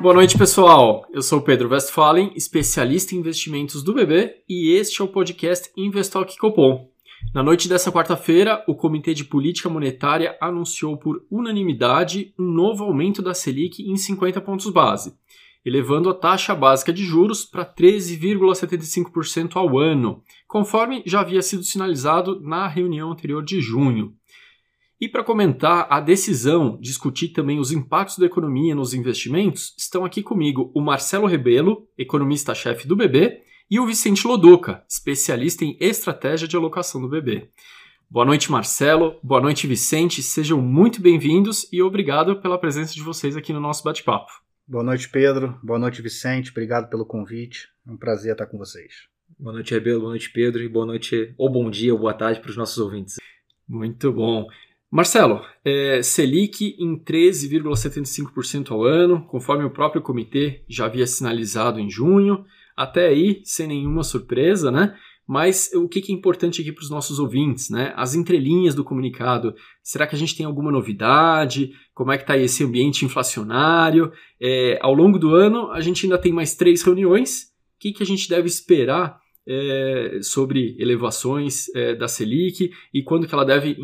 [0.00, 1.04] Boa noite, pessoal.
[1.12, 6.38] Eu sou Pedro Westphalen, especialista em investimentos do BB, e este é o podcast Investock
[6.38, 6.88] Copom.
[7.34, 13.20] Na noite dessa quarta-feira, o Comitê de Política Monetária anunciou por unanimidade um novo aumento
[13.20, 15.14] da Selic em 50 pontos base,
[15.64, 22.40] elevando a taxa básica de juros para 13,75% ao ano, conforme já havia sido sinalizado
[22.40, 24.14] na reunião anterior de junho.
[25.00, 30.24] E para comentar a decisão, discutir também os impactos da economia nos investimentos, estão aqui
[30.24, 36.56] comigo o Marcelo Rebelo, economista-chefe do BB, e o Vicente Loduca, especialista em estratégia de
[36.56, 37.48] alocação do BB.
[38.10, 39.20] Boa noite, Marcelo.
[39.22, 40.20] Boa noite, Vicente.
[40.20, 44.32] Sejam muito bem-vindos e obrigado pela presença de vocês aqui no nosso bate-papo.
[44.66, 45.56] Boa noite, Pedro.
[45.62, 46.50] Boa noite, Vicente.
[46.50, 47.68] Obrigado pelo convite.
[47.86, 48.92] É um prazer estar com vocês.
[49.38, 50.00] Boa noite, Rebelo.
[50.00, 50.60] Boa noite, Pedro.
[50.60, 53.16] E boa noite, ou bom dia, ou boa tarde para os nossos ouvintes.
[53.68, 54.48] Muito bom.
[54.90, 61.90] Marcelo, é, Selic em 13,75% ao ano, conforme o próprio comitê já havia sinalizado em
[61.90, 64.96] junho, até aí sem nenhuma surpresa, né?
[65.26, 67.92] Mas o que é importante aqui para os nossos ouvintes, né?
[67.96, 69.54] As entrelinhas do comunicado.
[69.82, 71.72] Será que a gente tem alguma novidade?
[71.92, 74.10] Como é que está esse ambiente inflacionário?
[74.40, 77.42] É, ao longo do ano, a gente ainda tem mais três reuniões.
[77.42, 83.26] O que, que a gente deve esperar é, sobre elevações é, da Selic e quando
[83.26, 83.76] que ela deve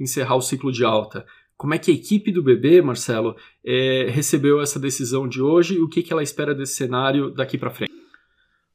[0.00, 1.26] encerrar o ciclo de alta.
[1.56, 5.80] Como é que a equipe do BB, Marcelo, é, recebeu essa decisão de hoje e
[5.80, 7.92] o que, que ela espera desse cenário daqui para frente?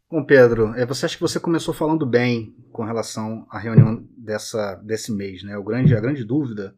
[0.09, 5.11] Bom, Pedro, você acha que você começou falando bem com relação à reunião dessa, desse
[5.11, 5.57] mês, né?
[5.57, 6.73] O grande, a grande dúvida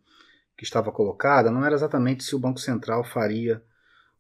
[0.58, 3.62] que estava colocada não era exatamente se o Banco Central faria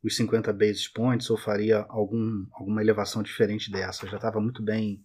[0.03, 4.07] os 50 basis points ou faria algum, alguma elevação diferente dessa.
[4.07, 5.03] Já estava muito bem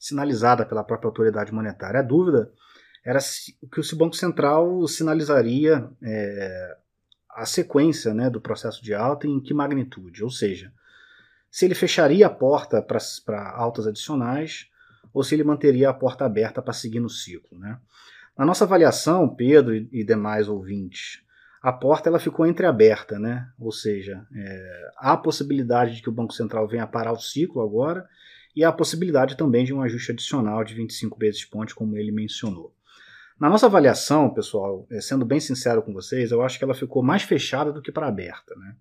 [0.00, 2.00] sinalizada pela própria autoridade monetária.
[2.00, 2.50] A dúvida
[3.04, 6.76] era se, que o Banco Central sinalizaria é,
[7.30, 10.72] a sequência né, do processo de alta e em que magnitude, ou seja,
[11.50, 14.68] se ele fecharia a porta para altas adicionais
[15.12, 17.58] ou se ele manteria a porta aberta para seguir no ciclo.
[17.58, 17.78] Né?
[18.38, 21.22] Na nossa avaliação, Pedro e, e demais ouvintes,
[21.60, 23.50] a porta ela ficou entreaberta, né?
[23.58, 27.60] ou seja, é, há a possibilidade de que o Banco Central venha parar o ciclo
[27.60, 28.08] agora
[28.60, 32.74] e a possibilidade também de um ajuste adicional de 25 basis points, como ele mencionou.
[33.40, 37.02] Na nossa avaliação, pessoal, é, sendo bem sincero com vocês, eu acho que ela ficou
[37.02, 38.54] mais fechada do que para aberta.
[38.56, 38.74] Né?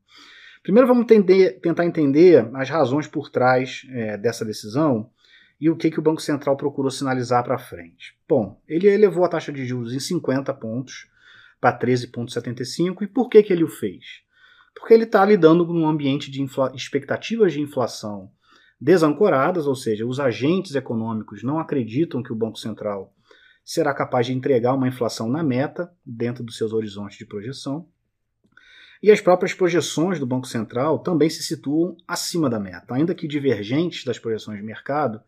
[0.62, 5.10] Primeiro vamos tentar entender as razões por trás é, dessa decisão
[5.62, 8.18] e o que, que o Banco Central procurou sinalizar para frente.
[8.28, 11.08] Bom, ele elevou a taxa de juros em 50 pontos
[11.62, 14.24] para 13,75 e por que, que ele o fez?
[14.78, 18.30] Porque ele está lidando com um ambiente de expectativas de inflação
[18.80, 23.14] desancoradas, ou seja, os agentes econômicos não acreditam que o Banco Central
[23.66, 27.88] será capaz de entregar uma inflação na meta, dentro dos seus horizontes de projeção.
[29.02, 33.28] E as próprias projeções do Banco Central também se situam acima da meta, ainda que
[33.28, 35.22] divergentes das projeções de mercado.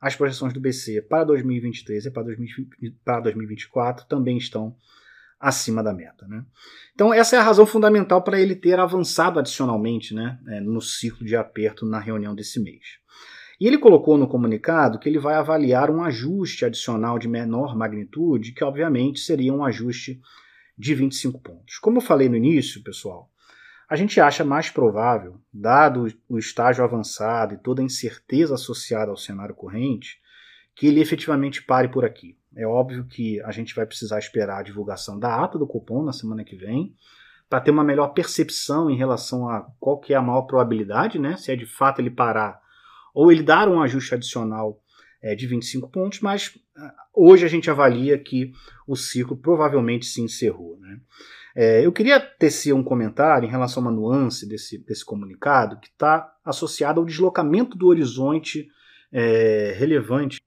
[0.00, 4.76] As projeções do BC para 2023 e para 2024 também estão
[5.40, 6.26] acima da meta.
[6.26, 6.44] Né?
[6.94, 11.24] Então, essa é a razão fundamental para ele ter avançado adicionalmente né, é, no ciclo
[11.24, 12.98] de aperto na reunião desse mês.
[13.60, 18.52] E ele colocou no comunicado que ele vai avaliar um ajuste adicional de menor magnitude,
[18.52, 20.20] que obviamente seria um ajuste
[20.76, 21.78] de 25 pontos.
[21.78, 23.28] Como eu falei no início, pessoal,
[23.88, 29.16] a gente acha mais provável, dado o estágio avançado e toda a incerteza associada ao
[29.16, 30.20] cenário corrente,
[30.76, 32.37] que ele efetivamente pare por aqui.
[32.56, 36.12] É óbvio que a gente vai precisar esperar a divulgação da ata do cupom na
[36.12, 36.94] semana que vem,
[37.48, 41.36] para ter uma melhor percepção em relação a qual que é a maior probabilidade, né?
[41.36, 42.60] Se é de fato ele parar
[43.14, 44.80] ou ele dar um ajuste adicional
[45.22, 48.52] é, de 25 pontos, mas uh, hoje a gente avalia que
[48.86, 50.78] o ciclo provavelmente se encerrou.
[50.78, 51.00] Né?
[51.54, 55.88] É, eu queria tecer um comentário em relação a uma nuance desse, desse comunicado que
[55.88, 58.68] está associado ao deslocamento do horizonte
[59.10, 60.40] é, relevante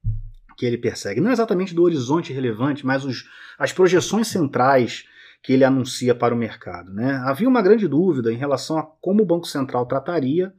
[0.61, 1.19] que ele persegue.
[1.19, 3.27] Não exatamente do horizonte relevante, mas os,
[3.57, 5.05] as projeções centrais
[5.41, 6.93] que ele anuncia para o mercado.
[6.93, 7.19] Né?
[7.25, 10.53] Havia uma grande dúvida em relação a como o Banco Central trataria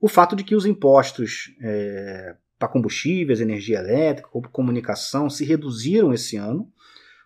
[0.00, 6.36] o fato de que os impostos é, para combustíveis, energia elétrica, comunicação se reduziram esse
[6.36, 6.68] ano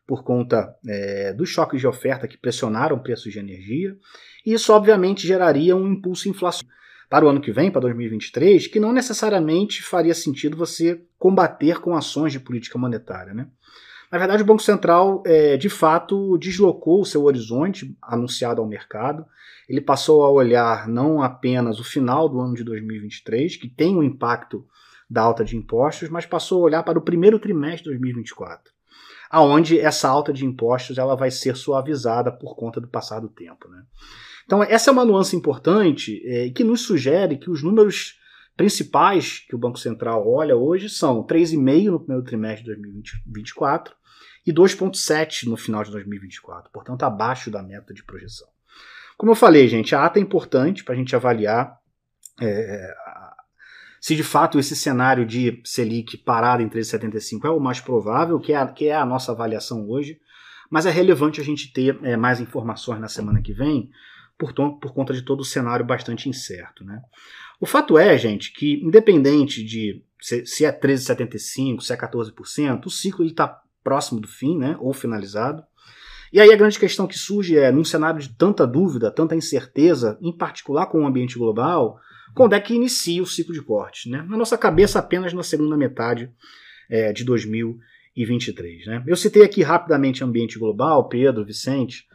[0.07, 3.97] por conta é, dos choques de oferta que pressionaram preços de energia.
[4.45, 6.82] E isso, obviamente, geraria um impulso inflacionário
[7.13, 11.95] para o ano que vem, para 2023, que não necessariamente faria sentido você combater com
[11.95, 13.35] ações de política monetária.
[13.35, 13.49] Né?
[14.11, 19.27] Na verdade, o Banco Central, é, de fato, deslocou o seu horizonte anunciado ao mercado.
[19.69, 24.03] Ele passou a olhar não apenas o final do ano de 2023, que tem um
[24.03, 24.67] impacto
[25.09, 28.72] da alta de impostos, mas passou a olhar para o primeiro trimestre de 2024.
[29.33, 33.67] Aonde essa alta de impostos ela vai ser suavizada por conta do passar do tempo.
[33.67, 33.83] Né?
[34.45, 38.21] Então, essa é uma nuance importante é, que nos sugere que os números
[38.55, 43.95] principais que o Banco Central olha hoje são 3,5% no primeiro trimestre de 2024
[44.47, 48.49] e 2,7% no final de 2024, portanto, abaixo da meta de projeção.
[49.17, 51.79] Como eu falei, gente, a ata é importante para a gente avaliar
[52.39, 52.95] é,
[54.03, 58.53] se de fato esse cenário de Selic parado em 13,75 é o mais provável, que
[58.53, 60.19] é, a, que é a nossa avaliação hoje,
[60.69, 63.89] mas é relevante a gente ter é, mais informações na semana que vem,
[64.37, 66.85] por, por conta de todo o cenário bastante incerto.
[66.85, 67.01] Né?
[67.61, 72.91] O fato é, gente, que independente de se, se é 13,75, se é 14%, o
[72.91, 75.63] ciclo está próximo do fim, né, ou finalizado.
[76.33, 80.19] E aí a grande questão que surge é, num cenário de tanta dúvida, tanta incerteza,
[80.21, 82.01] em particular com o ambiente global,
[82.35, 84.11] quando é que inicia o ciclo de cortes?
[84.11, 84.25] Né?
[84.29, 86.31] Na nossa cabeça, apenas na segunda metade
[86.89, 88.87] é, de 2023.
[88.87, 89.05] Né?
[89.07, 92.07] Eu citei aqui rapidamente ambiente global, Pedro, Vicente.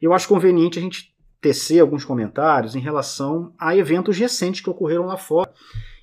[0.00, 5.06] Eu acho conveniente a gente tecer alguns comentários em relação a eventos recentes que ocorreram
[5.06, 5.50] lá fora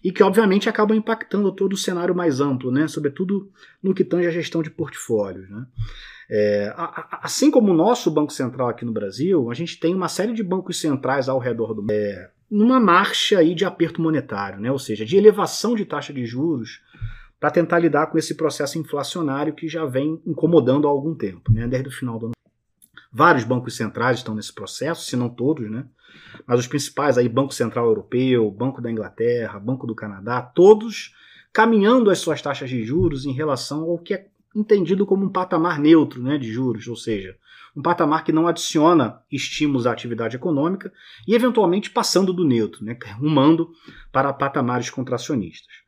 [0.04, 2.88] e que obviamente acabam impactando todo o cenário mais amplo, né?
[2.88, 3.50] sobretudo
[3.82, 5.50] no que tange a gestão de portfólios.
[5.50, 5.66] Né?
[6.30, 6.74] É,
[7.22, 10.44] assim como o nosso Banco Central aqui no Brasil, a gente tem uma série de
[10.44, 14.72] bancos centrais ao redor do mundo, é, numa marcha aí de aperto monetário, né?
[14.72, 16.82] ou seja, de elevação de taxa de juros
[17.40, 21.68] para tentar lidar com esse processo inflacionário que já vem incomodando há algum tempo, né?
[21.68, 22.34] desde o final do ano.
[23.12, 25.86] Vários bancos centrais estão nesse processo, se não todos, né?
[26.48, 31.14] Mas os principais aí, Banco Central Europeu, Banco da Inglaterra, Banco do Canadá, todos
[31.52, 34.26] caminhando as suas taxas de juros em relação ao que é
[34.56, 37.36] entendido como um patamar neutro né, de juros, ou seja,
[37.76, 40.94] um patamar que não adiciona estímulos à atividade econômica
[41.28, 43.72] e, eventualmente, passando do neutro, né, rumando
[44.12, 45.84] para patamares contracionistas.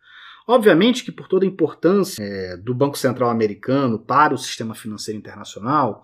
[0.48, 5.20] Obviamente que, por toda a importância é, do Banco Central americano para o sistema financeiro
[5.20, 6.04] internacional,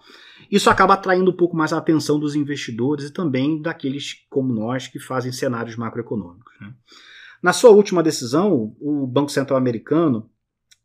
[0.50, 4.88] isso acaba atraindo um pouco mais a atenção dos investidores e também daqueles como nós
[4.88, 6.54] que fazem cenários macroeconômicos.
[6.60, 6.74] Né?
[7.42, 10.28] Na sua última decisão, o Banco Central americano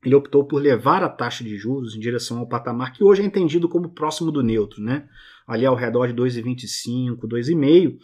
[0.07, 3.25] ele optou por levar a taxa de juros em direção ao patamar que hoje é
[3.25, 5.09] entendido como próximo do neutro, né?
[5.45, 7.99] ali ao redor de 2,25, 2,5,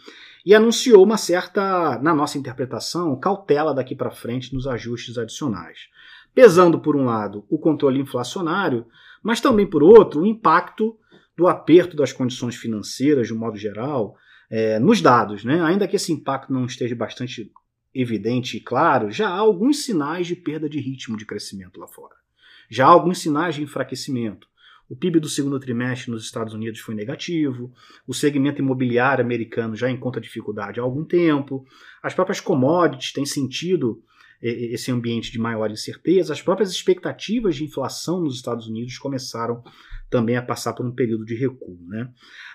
[0.45, 5.87] e anunciou uma certa, na nossa interpretação, cautela daqui para frente nos ajustes adicionais.
[6.35, 8.85] Pesando, por um lado, o controle inflacionário,
[9.23, 10.97] mas também, por outro, o impacto
[11.37, 14.17] do aperto das condições financeiras, de um modo geral,
[14.49, 15.45] é, nos dados.
[15.45, 15.61] Né?
[15.63, 17.49] Ainda que esse impacto não esteja bastante
[17.93, 22.15] evidente e claro, já há alguns sinais de perda de ritmo de crescimento lá fora.
[22.69, 24.47] Já há alguns sinais de enfraquecimento.
[24.89, 27.71] O PIB do segundo trimestre nos Estados Unidos foi negativo,
[28.05, 31.65] o segmento imobiliário americano já encontra dificuldade há algum tempo,
[32.01, 34.03] as próprias commodities têm sentido
[34.41, 39.63] esse ambiente de maior incerteza, as próprias expectativas de inflação nos Estados Unidos começaram
[40.09, 41.79] também a passar por um período de recuo.
[41.87, 42.09] Né?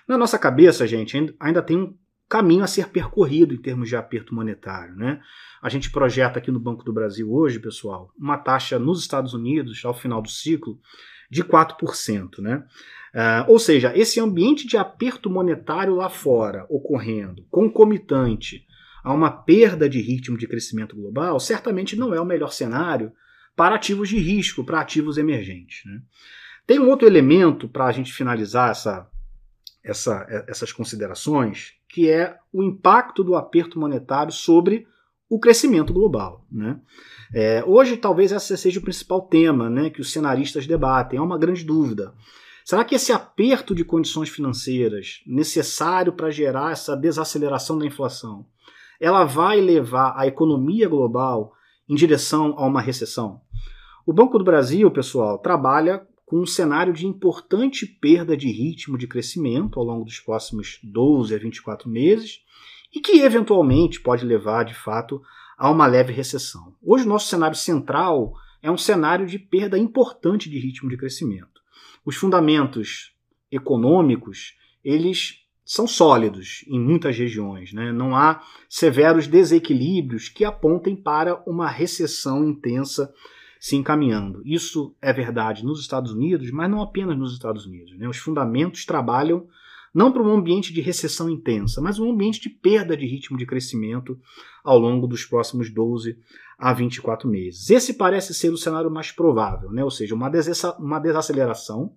[0.07, 1.97] Na nossa cabeça, gente, ainda tem
[2.29, 4.95] caminho a ser percorrido em termos de aperto monetário.
[4.95, 5.19] Né?
[5.61, 9.83] A gente projeta aqui no Banco do Brasil hoje, pessoal, uma taxa nos Estados Unidos,
[9.83, 10.79] ao final do ciclo,
[11.29, 12.37] de 4%.
[12.39, 12.63] Né?
[13.13, 18.63] Uh, ou seja, esse ambiente de aperto monetário lá fora ocorrendo, concomitante
[19.03, 23.11] a uma perda de ritmo de crescimento global, certamente não é o melhor cenário
[23.55, 25.81] para ativos de risco, para ativos emergentes.
[25.85, 25.99] Né?
[26.67, 29.09] Tem um outro elemento para a gente finalizar essa,
[29.83, 34.87] essa, essas considerações, que é o impacto do aperto monetário sobre
[35.29, 36.45] o crescimento global.
[36.51, 36.79] Né?
[37.33, 41.19] É, hoje, talvez esse seja o principal tema né, que os cenaristas debatem.
[41.19, 42.13] É uma grande dúvida.
[42.63, 48.45] Será que esse aperto de condições financeiras necessário para gerar essa desaceleração da inflação,
[48.99, 51.53] ela vai levar a economia global
[51.87, 53.41] em direção a uma recessão?
[54.05, 59.07] O Banco do Brasil, pessoal, trabalha com um cenário de importante perda de ritmo de
[59.07, 62.43] crescimento ao longo dos próximos 12 a 24 meses
[62.93, 65.23] e que eventualmente pode levar, de fato,
[65.57, 66.75] a uma leve recessão.
[66.83, 71.63] Hoje, o nosso cenário central é um cenário de perda importante de ritmo de crescimento.
[72.05, 73.11] Os fundamentos
[73.51, 77.73] econômicos, eles são sólidos em muitas regiões.
[77.73, 77.91] Né?
[77.91, 83.11] Não há severos desequilíbrios que apontem para uma recessão intensa
[83.59, 84.41] se encaminhando.
[84.45, 87.97] Isso é verdade nos Estados Unidos, mas não apenas nos Estados Unidos.
[87.97, 88.07] Né?
[88.07, 89.47] Os fundamentos trabalham
[89.93, 93.45] não para um ambiente de recessão intensa, mas um ambiente de perda de ritmo de
[93.45, 94.17] crescimento
[94.63, 96.17] ao longo dos próximos 12
[96.57, 97.69] a 24 meses.
[97.69, 99.83] Esse parece ser o cenário mais provável, né?
[99.83, 101.93] ou seja, uma, desaceleração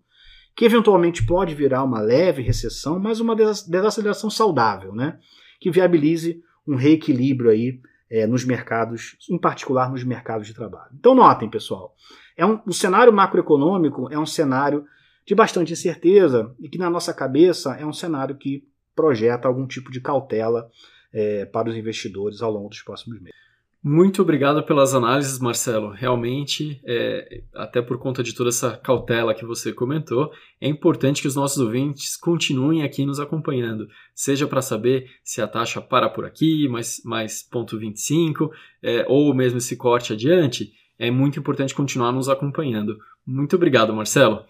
[0.57, 5.19] que eventualmente pode virar uma leve recessão, mas uma desaceleração saudável, né?
[5.61, 7.81] que viabilize um reequilíbrio aí
[8.13, 10.91] é, nos mercados, em particular nos mercados de trabalho.
[10.93, 11.97] Então notem, pessoal,
[12.37, 14.85] é um, o cenário macroeconômico é um cenário
[15.27, 19.91] de bastante incerteza e que na nossa cabeça é um cenário que projeta algum tipo
[19.91, 20.71] de cautela
[21.11, 23.41] é, para os investidores ao longo dos próximos meses.
[23.85, 25.91] Muito obrigado pelas análises, Marcelo.
[25.91, 31.27] Realmente, é, até por conta de toda essa cautela que você comentou, é importante que
[31.27, 36.25] os nossos ouvintes continuem aqui nos acompanhando, seja para saber se a taxa para por
[36.25, 40.71] aqui, mais, mais ponto 25, é, ou mesmo esse corte adiante.
[40.97, 42.97] É muito importante continuar nos acompanhando.
[43.27, 44.45] Muito obrigado, Marcelo.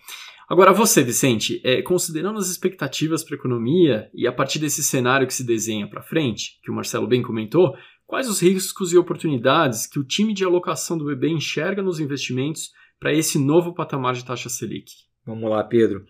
[0.53, 5.27] Agora você, Vicente, é, considerando as expectativas para a economia e a partir desse cenário
[5.27, 7.75] que se desenha para frente, que o Marcelo bem comentou,
[8.13, 12.71] Quais os riscos e oportunidades que o time de alocação do BB enxerga nos investimentos
[13.01, 14.93] para esse novo patamar de taxa Selic?
[15.25, 16.05] Vamos lá, Pedro.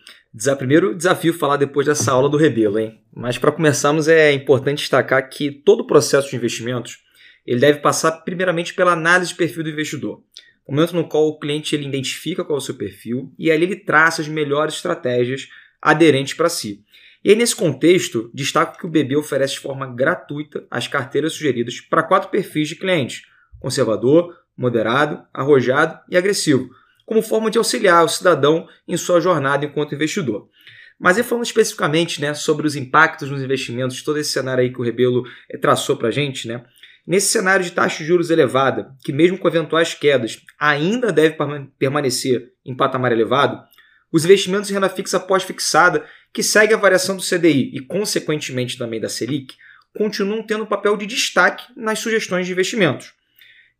[0.59, 3.01] Primeiro desafio falar depois dessa aula do Rebelo, hein?
[3.15, 6.99] Mas para começarmos é importante destacar que todo o processo de investimentos
[7.47, 10.25] ele deve passar primeiramente pela análise de perfil do investidor.
[10.69, 13.77] Momento no qual o cliente ele identifica qual é o seu perfil e ali ele
[13.77, 15.47] traça as melhores estratégias
[15.81, 16.85] aderentes para si.
[17.25, 21.81] E aí, nesse contexto, destaco que o BB oferece de forma gratuita as carteiras sugeridas
[21.81, 23.23] para quatro perfis de clientes:
[23.61, 26.69] conservador, moderado, arrojado e agressivo,
[27.07, 30.49] como forma de auxiliar o cidadão em sua jornada enquanto investidor.
[30.99, 34.81] Mas e falando especificamente né, sobre os impactos nos investimentos, todo esse cenário aí que
[34.81, 36.64] o Rebelo eh, traçou para a gente, né,
[37.07, 41.37] nesse cenário de taxa de juros elevada, que mesmo com eventuais quedas ainda deve
[41.79, 43.61] permanecer em patamar elevado,
[44.12, 49.01] os investimentos em renda fixa pós-fixada que segue a variação do CDI e, consequentemente, também
[49.01, 49.55] da Selic,
[49.97, 53.12] continuam tendo um papel de destaque nas sugestões de investimentos.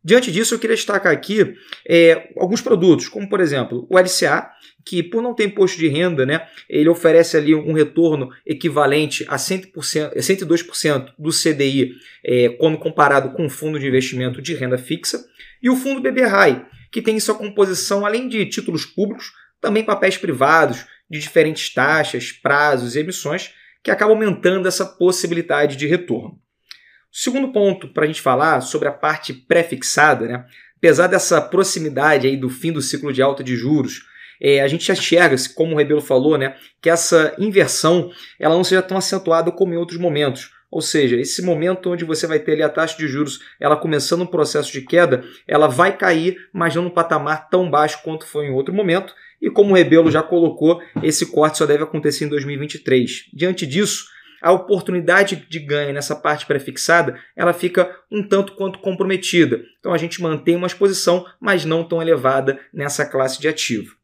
[0.03, 1.55] Diante disso, eu queria destacar aqui
[1.87, 4.51] é, alguns produtos, como por exemplo o LCA,
[4.85, 9.37] que por não ter imposto de renda, né, ele oferece ali um retorno equivalente a
[9.37, 15.23] 100%, 102% do CDI é, quando comparado com o fundo de investimento de renda fixa,
[15.61, 19.31] e o fundo BB High, que tem em sua composição, além de títulos públicos,
[19.61, 25.87] também papéis privados, de diferentes taxas, prazos e emissões que acaba aumentando essa possibilidade de
[25.87, 26.39] retorno.
[27.11, 30.45] O segundo ponto para a gente falar sobre a parte pré-fixada, né?
[30.77, 34.01] apesar dessa proximidade aí do fim do ciclo de alta de juros,
[34.41, 38.81] é, a gente enxerga, como o Rebelo falou, né, que essa inversão ela não seja
[38.81, 40.51] tão acentuada como em outros momentos.
[40.73, 44.23] Ou seja, esse momento onde você vai ter ali a taxa de juros, ela começando
[44.23, 48.47] um processo de queda, ela vai cair, mas não num patamar tão baixo quanto foi
[48.47, 52.27] em outro momento, e como o Rebelo já colocou, esse corte só deve acontecer em
[52.27, 53.29] 2023.
[53.31, 54.05] Diante disso,
[54.41, 59.61] a oportunidade de ganho nessa parte prefixada ela fica um tanto quanto comprometida.
[59.79, 63.95] Então a gente mantém uma exposição, mas não tão elevada nessa classe de ativo.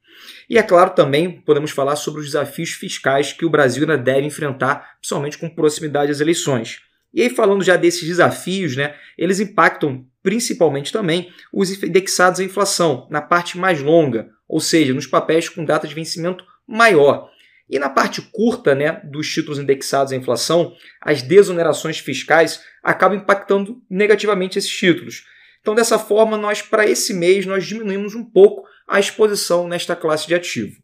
[0.49, 4.25] E é claro também podemos falar sobre os desafios fiscais que o Brasil ainda deve
[4.25, 6.81] enfrentar, principalmente com proximidade às eleições.
[7.13, 13.07] E aí falando já desses desafios, né, eles impactam principalmente também os indexados à inflação,
[13.09, 17.29] na parte mais longa, ou seja, nos papéis com data de vencimento maior.
[17.69, 23.81] E na parte curta né, dos títulos indexados à inflação, as desonerações fiscais acabam impactando
[23.89, 25.25] negativamente esses títulos.
[25.61, 30.27] Então, dessa forma, nós para esse mês nós diminuímos um pouco a exposição nesta classe
[30.27, 30.75] de ativo.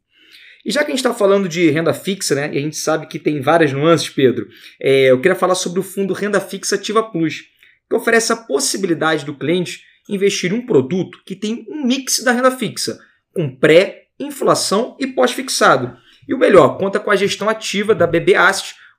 [0.65, 3.07] E já que a gente está falando de renda fixa, né, e a gente sabe
[3.07, 4.47] que tem várias nuances, Pedro,
[4.81, 7.43] é, eu queria falar sobre o fundo Renda Fixa Ativa Plus,
[7.87, 12.31] que oferece a possibilidade do cliente investir em um produto que tem um mix da
[12.31, 12.99] renda fixa,
[13.33, 15.97] com pré, inflação e pós-fixado.
[16.27, 18.33] E o melhor, conta com a gestão ativa da BB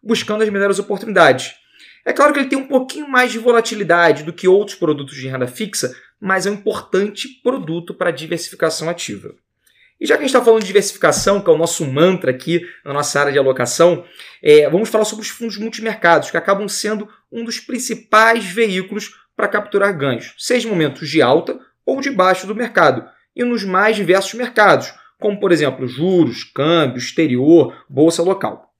[0.02, 1.54] buscando as melhores oportunidades.
[2.04, 5.26] É claro que ele tem um pouquinho mais de volatilidade do que outros produtos de
[5.26, 9.34] renda fixa, mas é um importante produto para diversificação ativa.
[10.00, 12.60] E já que a gente está falando de diversificação, que é o nosso mantra aqui
[12.84, 14.04] na nossa área de alocação,
[14.42, 19.48] é, vamos falar sobre os fundos multimercados, que acabam sendo um dos principais veículos para
[19.48, 23.96] capturar ganhos, seja em momentos de alta ou de baixo do mercado, e nos mais
[23.96, 28.74] diversos mercados, como por exemplo juros, câmbio, exterior, bolsa local.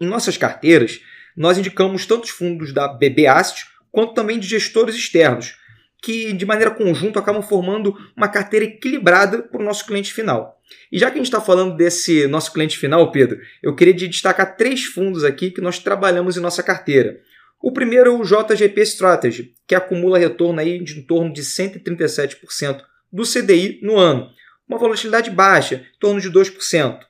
[0.00, 1.00] Em nossas carteiras,
[1.36, 5.56] nós indicamos tanto os fundos da BB Asset quanto também de gestores externos,
[6.00, 10.60] que de maneira conjunta acabam formando uma carteira equilibrada para o nosso cliente final.
[10.92, 14.56] E já que a gente está falando desse nosso cliente final, Pedro, eu queria destacar
[14.56, 17.20] três fundos aqui que nós trabalhamos em nossa carteira.
[17.60, 22.82] O primeiro é o JGP Strategy, que acumula retorno aí de em torno de 137%
[23.12, 24.30] do CDI no ano,
[24.68, 27.00] uma volatilidade baixa, em torno de 2%.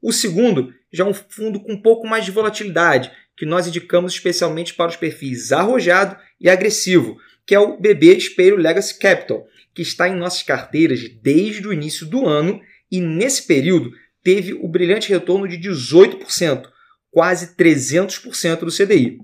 [0.00, 4.12] O segundo já é um fundo com um pouco mais de volatilidade, que nós indicamos
[4.12, 9.82] especialmente para os perfis arrojado e agressivo, que é o BB Espelho Legacy Capital, que
[9.82, 12.60] está em nossas carteiras desde o início do ano
[12.90, 16.66] e nesse período teve o brilhante retorno de 18%,
[17.10, 19.18] quase 300% do CDI.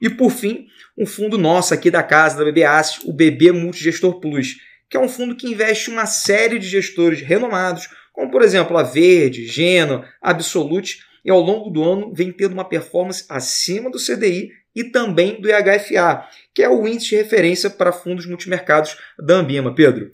[0.00, 0.66] E por fim,
[0.96, 4.56] um fundo nosso aqui da casa da BB Asset, o BB Multigestor Plus,
[4.88, 8.82] que é um fundo que investe uma série de gestores renomados como por exemplo a
[8.82, 14.50] Verde, Geno, Absolute, e ao longo do ano vem tendo uma performance acima do CDI
[14.74, 19.74] e também do IHFA, que é o índice de referência para fundos multimercados da Ambima.
[19.74, 20.10] Pedro.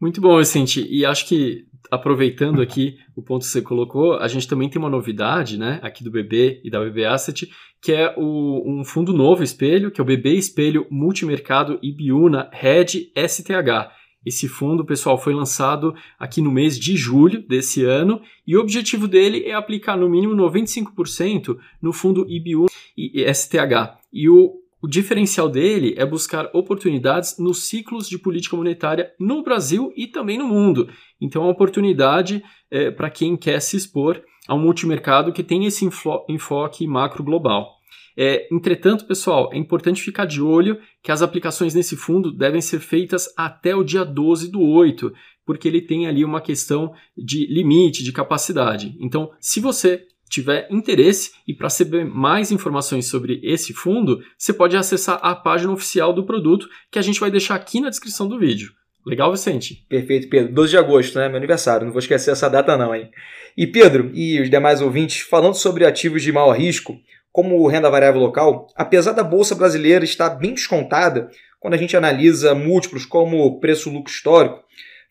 [0.00, 0.86] Muito bom, Vicente.
[0.90, 4.88] E acho que aproveitando aqui o ponto que você colocou, a gente também tem uma
[4.88, 7.50] novidade, né, aqui do BB e da BB Asset,
[7.82, 13.10] que é o, um fundo novo espelho, que é o BB Espelho Multimercado Ibiúna Red
[13.16, 13.90] STH.
[14.24, 19.08] Esse fundo, pessoal, foi lançado aqui no mês de julho desse ano e o objetivo
[19.08, 23.98] dele é aplicar no mínimo 95% no fundo IBU e STH.
[24.12, 29.90] E o, o diferencial dele é buscar oportunidades nos ciclos de política monetária no Brasil
[29.96, 30.90] e também no mundo.
[31.18, 35.64] Então, é uma oportunidade é, para quem quer se expor a um multimercado que tem
[35.64, 35.88] esse
[36.28, 37.79] enfoque macro global.
[38.16, 42.80] É, entretanto, pessoal, é importante ficar de olho que as aplicações nesse fundo devem ser
[42.80, 45.12] feitas até o dia 12 do 8,
[45.44, 48.96] porque ele tem ali uma questão de limite, de capacidade.
[49.00, 54.76] Então, se você tiver interesse e para saber mais informações sobre esse fundo, você pode
[54.76, 58.38] acessar a página oficial do produto que a gente vai deixar aqui na descrição do
[58.38, 58.72] vídeo.
[59.04, 59.84] Legal, Vicente?
[59.88, 60.52] Perfeito, Pedro.
[60.52, 61.26] 12 de agosto, né?
[61.28, 61.86] Meu aniversário.
[61.86, 63.10] Não vou esquecer essa data, não, hein?
[63.56, 67.00] E Pedro e os demais ouvintes, falando sobre ativos de maior risco,
[67.32, 72.54] como renda variável local, apesar da bolsa brasileira estar bem descontada quando a gente analisa
[72.54, 74.64] múltiplos como preço-lucro histórico,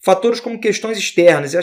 [0.03, 1.59] fatores como questões externas e,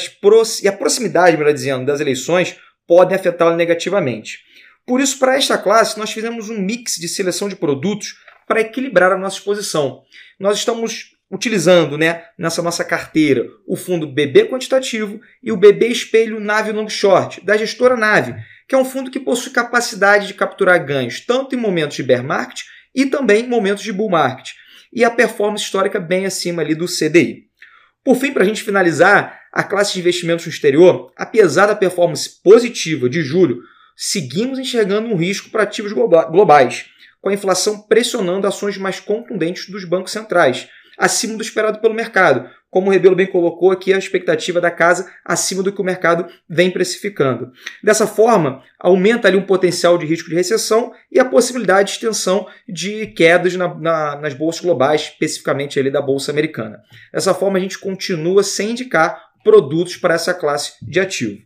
[0.62, 4.38] e a proximidade, melhor dizendo, das eleições podem afetá-la negativamente.
[4.86, 8.14] Por isso, para esta classe, nós fizemos um mix de seleção de produtos
[8.46, 10.02] para equilibrar a nossa exposição.
[10.38, 16.38] Nós estamos utilizando né, nessa nossa carteira o fundo BB Quantitativo e o BB Espelho
[16.38, 18.36] Nave Long Short, da gestora Nave,
[18.68, 22.24] que é um fundo que possui capacidade de capturar ganhos tanto em momentos de bear
[22.24, 22.62] market
[22.94, 24.52] e também em momentos de bull market,
[24.92, 27.46] e a performance histórica bem acima ali do CDI.
[28.02, 32.40] Por fim, para a gente finalizar, a classe de investimentos no exterior, apesar da performance
[32.42, 33.62] positiva de julho,
[33.96, 36.86] seguimos enxergando um risco para ativos globais,
[37.20, 42.48] com a inflação pressionando ações mais contundentes dos bancos centrais, acima do esperado pelo mercado,
[42.76, 46.30] como o Rebelo bem colocou aqui, a expectativa da casa acima do que o mercado
[46.46, 47.50] vem precificando.
[47.82, 52.46] Dessa forma, aumenta ali um potencial de risco de recessão e a possibilidade de extensão
[52.68, 56.82] de quedas na, na, nas bolsas globais, especificamente ali da bolsa americana.
[57.10, 61.38] Dessa forma, a gente continua sem indicar produtos para essa classe de ativo.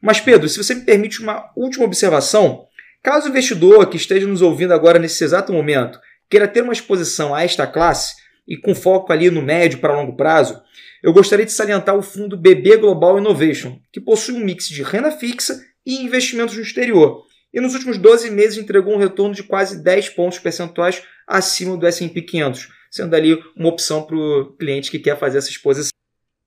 [0.00, 2.64] Mas, Pedro, se você me permite uma última observação,
[3.02, 7.34] caso o investidor que esteja nos ouvindo agora nesse exato momento queira ter uma exposição
[7.34, 8.14] a esta classe,
[8.48, 10.60] e com foco ali no médio para longo prazo,
[11.02, 15.12] eu gostaria de salientar o fundo BB Global Innovation, que possui um mix de renda
[15.12, 17.22] fixa e investimentos no exterior.
[17.52, 21.86] E nos últimos 12 meses entregou um retorno de quase 10 pontos percentuais acima do
[21.86, 25.90] S&P 500, sendo ali uma opção para o cliente que quer fazer essa exposição.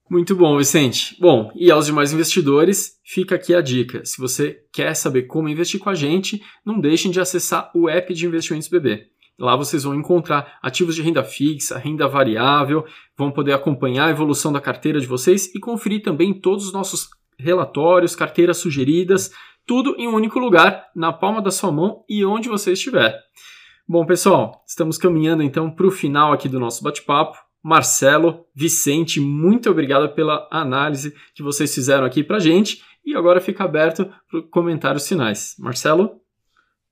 [0.10, 1.16] Muito bom, Vicente.
[1.22, 4.04] Bom, e aos demais investidores, fica aqui a dica.
[4.04, 8.14] Se você quer saber como investir com a gente, não deixem de acessar o app
[8.14, 9.08] de investimentos BB.
[9.42, 12.86] Lá vocês vão encontrar ativos de renda fixa, renda variável,
[13.18, 17.10] vão poder acompanhar a evolução da carteira de vocês e conferir também todos os nossos
[17.40, 19.32] relatórios, carteiras sugeridas,
[19.66, 23.20] tudo em um único lugar, na palma da sua mão e onde você estiver.
[23.88, 27.36] Bom, pessoal, estamos caminhando então para o final aqui do nosso bate-papo.
[27.64, 32.84] Marcelo, Vicente, muito obrigado pela análise que vocês fizeram aqui para gente.
[33.04, 35.56] E agora fica aberto para comentários finais.
[35.58, 36.21] Marcelo?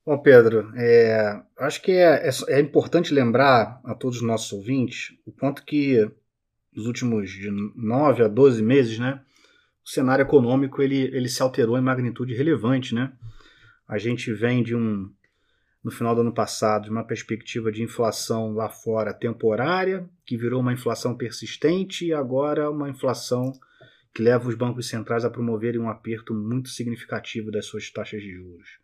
[0.04, 5.14] Bom, Pedro, é, acho que é, é, é, importante lembrar a todos os nossos ouvintes
[5.26, 6.10] o quanto que
[6.74, 9.20] nos últimos de 9 a 12 meses, né,
[9.84, 12.94] o cenário econômico ele, ele se alterou em magnitude relevante.
[12.94, 13.12] Né?
[13.86, 15.12] A gente vem de um,
[15.84, 20.60] no final do ano passado, de uma perspectiva de inflação lá fora temporária, que virou
[20.60, 23.52] uma inflação persistente, e agora uma inflação
[24.14, 28.32] que leva os bancos centrais a promoverem um aperto muito significativo das suas taxas de
[28.32, 28.80] juros.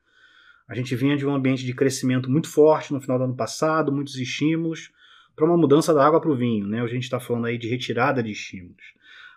[0.68, 3.92] A gente vinha de um ambiente de crescimento muito forte no final do ano passado,
[3.92, 4.90] muitos estímulos,
[5.34, 6.66] para uma mudança da água para o vinho.
[6.66, 6.80] Né?
[6.80, 8.82] A gente está falando aí de retirada de estímulos.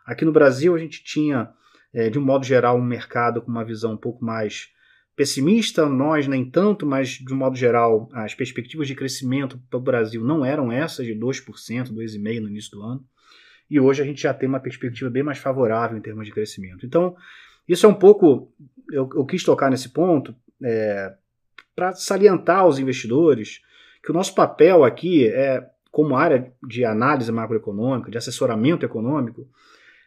[0.05, 1.51] Aqui no Brasil, a gente tinha,
[1.93, 4.69] é, de um modo geral, um mercado com uma visão um pouco mais
[5.15, 9.81] pessimista, nós nem tanto, mas de um modo geral, as perspectivas de crescimento para o
[9.81, 11.45] Brasil não eram essas, de 2%,
[11.93, 13.05] 2,5% no início do ano.
[13.69, 16.85] E hoje a gente já tem uma perspectiva bem mais favorável em termos de crescimento.
[16.85, 17.15] Então,
[17.67, 18.51] isso é um pouco.
[18.91, 21.13] Eu, eu quis tocar nesse ponto é,
[21.75, 23.61] para salientar aos investidores
[24.03, 29.47] que o nosso papel aqui é, como área de análise macroeconômica, de assessoramento econômico,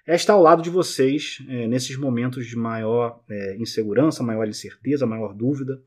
[0.06, 5.06] é estar ao lado de vocês é, nesses momentos de maior é, insegurança, maior incerteza,
[5.06, 5.80] maior dúvida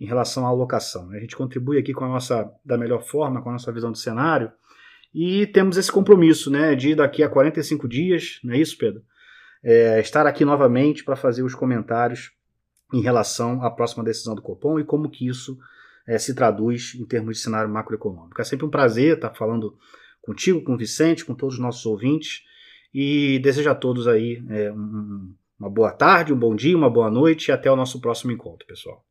[0.00, 1.10] em relação à alocação.
[1.10, 3.98] A gente contribui aqui com a nossa, da melhor forma, com a nossa visão do
[3.98, 4.52] cenário,
[5.12, 9.02] e temos esse compromisso né, de daqui a 45 dias, não é isso, Pedro?
[9.62, 12.30] é, estar aqui novamente para fazer os comentários
[12.92, 15.58] em relação à próxima decisão do Copom e como que isso
[16.06, 18.40] é, se traduz em termos de cenário macroeconômico.
[18.40, 19.76] É sempre um prazer estar falando
[20.22, 22.42] contigo, com o Vicente, com todos os nossos ouvintes
[22.92, 27.10] e desejo a todos aí é, um, uma boa tarde, um bom dia, uma boa
[27.10, 29.04] noite e até o nosso próximo encontro, pessoal.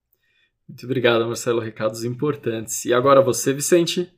[0.68, 1.62] Muito obrigado, Marcelo.
[1.62, 2.84] Recados importantes.
[2.86, 4.12] E agora você, Vicente?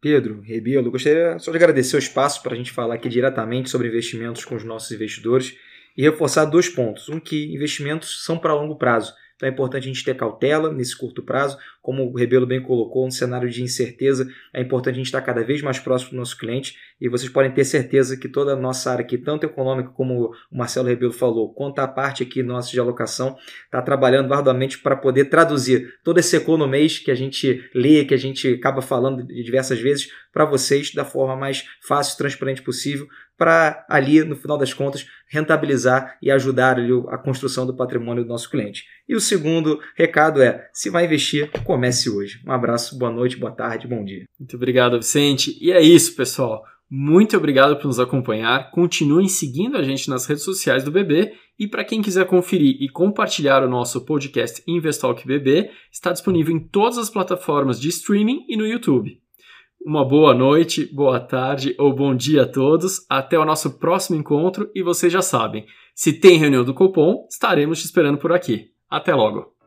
[0.00, 3.88] Pedro, Rebelo, gostaria só de agradecer o espaço para a gente falar aqui diretamente sobre
[3.88, 5.56] investimentos com os nossos investidores
[5.96, 7.08] e reforçar dois pontos.
[7.08, 9.14] Um, que investimentos são para longo prazo.
[9.36, 11.58] Então é importante a gente ter cautela nesse curto prazo.
[11.80, 15.42] Como o Rebelo bem colocou, um cenário de incerteza, é importante a gente estar cada
[15.42, 16.76] vez mais próximo do nosso cliente.
[17.02, 20.56] E vocês podem ter certeza que toda a nossa área aqui, tanto econômica como o
[20.56, 25.24] Marcelo Rebelo falou, quanto a parte aqui nossa de alocação, está trabalhando arduamente para poder
[25.24, 30.12] traduzir todo esse economês que a gente lê, que a gente acaba falando diversas vezes,
[30.32, 35.04] para vocês da forma mais fácil e transparente possível, para ali, no final das contas,
[35.26, 38.84] rentabilizar e ajudar ali a construção do patrimônio do nosso cliente.
[39.08, 42.40] E o segundo recado é: se vai investir, comece hoje.
[42.46, 44.24] Um abraço, boa noite, boa tarde, bom dia.
[44.38, 45.58] Muito obrigado, Vicente.
[45.60, 46.62] E é isso, pessoal.
[46.94, 48.70] Muito obrigado por nos acompanhar.
[48.70, 51.32] Continuem seguindo a gente nas redes sociais do BB.
[51.58, 56.60] E para quem quiser conferir e compartilhar o nosso podcast Investalk BB, está disponível em
[56.60, 59.18] todas as plataformas de streaming e no YouTube.
[59.82, 63.06] Uma boa noite, boa tarde ou bom dia a todos.
[63.08, 67.80] Até o nosso próximo encontro e vocês já sabem, se tem reunião do Copom, estaremos
[67.80, 68.66] te esperando por aqui.
[68.90, 69.61] Até logo!